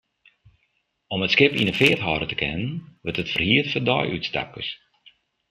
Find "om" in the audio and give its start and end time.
1.13-1.21